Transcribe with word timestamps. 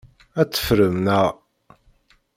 Ad 0.41 0.47
t-teffrem, 0.49 0.95
naɣ? 1.05 1.25